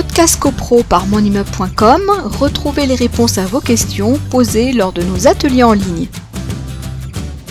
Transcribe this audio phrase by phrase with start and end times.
[0.00, 2.02] Podcast CoPro par monimmeuble.com,
[2.38, 6.06] retrouvez les réponses à vos questions posées lors de nos ateliers en ligne.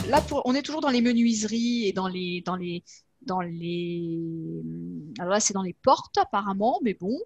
[0.07, 2.85] Là, on est toujours dans les menuiseries et dans les, dans les,
[3.23, 4.17] dans les.
[5.19, 7.19] Alors là, c'est dans les portes apparemment, mais bon.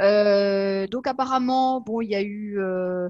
[0.00, 2.58] Euh, donc apparemment, bon, il y a eu.
[2.58, 3.08] Euh,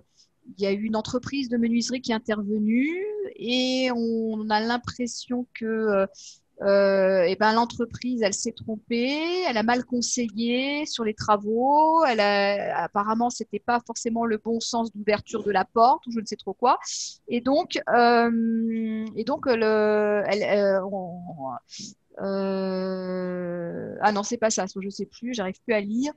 [0.58, 3.02] il y a eu une entreprise de menuiserie qui est intervenue
[3.34, 6.06] et on a l'impression que
[6.62, 12.20] euh, et ben l'entreprise, elle s'est trompée, elle a mal conseillé sur les travaux, elle
[12.20, 16.24] a, apparemment c'était pas forcément le bon sens d'ouverture de la porte ou je ne
[16.24, 16.78] sais trop quoi,
[17.28, 20.80] et donc euh, et donc le, euh,
[22.22, 26.12] euh, ah non, c'est pas ça, je sais plus, j'arrive plus à lire.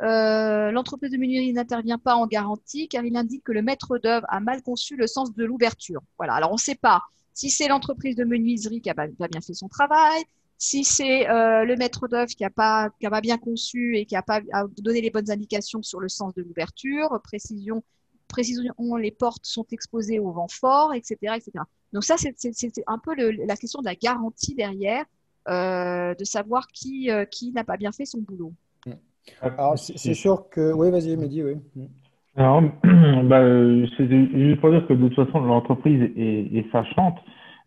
[0.00, 4.40] L'entreprise de menuiserie n'intervient pas en garantie car il indique que le maître d'œuvre a
[4.40, 6.00] mal conçu le sens de l'ouverture.
[6.18, 7.02] Voilà, alors on ne sait pas
[7.38, 10.24] si c'est l'entreprise de menuiserie qui a pas, bien fait son travail,
[10.58, 14.22] si c'est euh, le maître d'œuvre qui n'a pas, pas bien conçu et qui n'a
[14.22, 14.40] pas
[14.76, 17.84] donné les bonnes indications sur le sens de l'ouverture, précision,
[18.26, 21.36] précision, les portes sont exposées au vent fort, etc.
[21.36, 21.52] etc.
[21.92, 22.34] Donc ça, c'est
[22.88, 25.04] un peu la question de la garantie derrière,
[25.48, 28.52] euh, de savoir qui, euh, qui n'a pas bien fait son boulot.
[29.40, 30.72] Alors, c'est sûr que...
[30.72, 31.54] Oui, vas-y, Mehdi, oui.
[32.38, 32.62] Alors,
[33.24, 33.42] bah,
[33.96, 37.18] c'est juste pour dire que de toute façon, l'entreprise est, est, sachante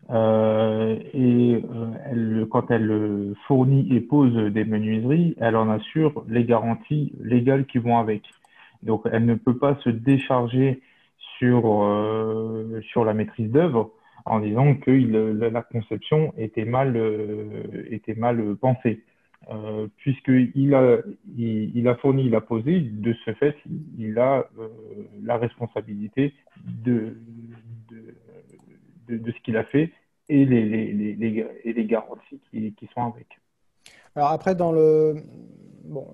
[0.08, 6.44] euh, et euh, elle, quand elle fournit et pose des menuiseries, elle en assure les
[6.44, 8.22] garanties légales qui vont avec.
[8.82, 10.80] Donc, elle ne peut pas se décharger
[11.38, 13.90] sur, euh, sur la maîtrise d'œuvre
[14.24, 19.02] en disant que la conception était mal, euh, était mal pensée.
[19.50, 20.98] Euh, puisqu'il a,
[21.36, 23.56] il, a fourni, il a posé, de ce fait,
[23.98, 24.68] il a euh,
[25.24, 26.32] la responsabilité
[26.64, 27.16] de,
[29.08, 29.90] de, ce qu'il a fait
[30.28, 33.26] et les, les, les, et les garanties qui, qui, sont avec.
[34.14, 35.16] Alors après, dans le,
[35.84, 36.06] bon,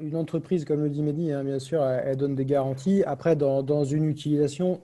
[0.00, 3.02] une, entreprise, comme le dit Mehdi, hein, bien sûr, elle, donne des garanties.
[3.04, 4.80] Après, dans, dans une utilisation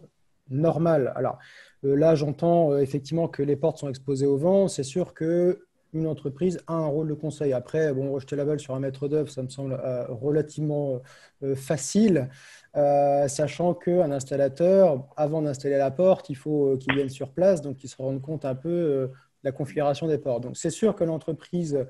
[0.51, 1.39] normale, alors
[1.85, 4.67] euh, là, j'entends effectivement que les portes sont exposées au vent.
[4.67, 5.61] C'est sûr que
[5.94, 7.52] une entreprise a un rôle de conseil.
[7.52, 11.00] Après, bon, rejeter la balle sur un maître d'œuvre, ça me semble euh, relativement
[11.42, 12.28] euh, facile,
[12.77, 17.77] euh, sachant qu'un installateur, avant d'installer la porte, il faut qu'il vienne sur place, donc
[17.77, 19.10] qu'il se rende compte un peu de
[19.44, 20.42] la configuration des portes.
[20.42, 21.86] Donc, c'est sûr que l'entreprise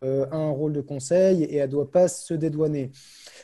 [0.00, 2.92] a un rôle de conseil et elle ne doit pas se dédouaner.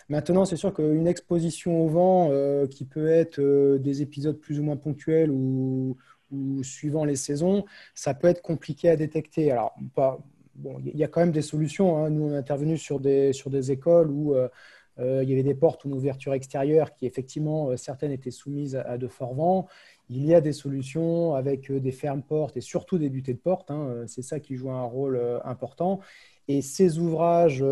[0.09, 2.31] Maintenant, c'est sûr qu'une exposition au vent,
[2.69, 3.41] qui peut être
[3.79, 5.97] des épisodes plus ou moins ponctuels ou
[6.63, 7.65] suivant les saisons,
[7.95, 9.51] ça peut être compliqué à détecter.
[9.51, 9.75] Alors,
[10.55, 11.99] bon, il y a quand même des solutions.
[11.99, 12.11] Hein.
[12.11, 14.49] Nous, on est intervenu sur des, sur des écoles où euh,
[14.99, 18.31] euh, il y avait des portes ou une ouverture extérieure qui, effectivement, euh, certaines étaient
[18.31, 19.67] soumises à, de forts vents.
[20.11, 23.71] Il y a des solutions avec des fermes portes et surtout des butées de portes.
[23.71, 24.05] Hein.
[24.07, 26.01] C'est ça qui joue un rôle important.
[26.49, 27.65] Et ces ouvrages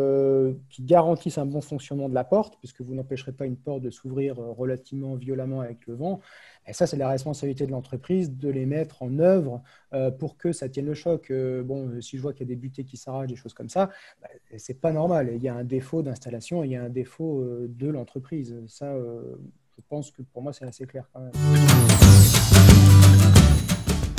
[0.70, 3.90] qui garantissent un bon fonctionnement de la porte, puisque vous n'empêcherez pas une porte de
[3.90, 6.20] s'ouvrir relativement violemment avec le vent,
[6.66, 9.62] et ça, c'est la responsabilité de l'entreprise de les mettre en œuvre
[9.94, 11.30] euh, pour que ça tienne le choc.
[11.30, 13.54] Euh, bon, euh, si je vois qu'il y a des butées qui s'arrachent, des choses
[13.54, 13.90] comme ça,
[14.20, 14.28] bah,
[14.58, 15.32] c'est pas normal.
[15.34, 18.54] Il y a un défaut d'installation, il y a un défaut de l'entreprise.
[18.68, 21.32] Ça, je pense que pour moi, c'est assez clair quand même.